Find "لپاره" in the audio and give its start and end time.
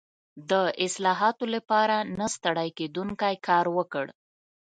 1.55-1.95